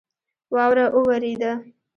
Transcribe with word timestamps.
واوره 0.53 0.85
اوورېده 0.97 1.51